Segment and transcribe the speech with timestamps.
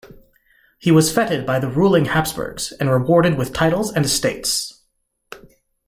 [0.79, 4.81] He was feted by the ruling Habsburgs and rewarded with titles and estates.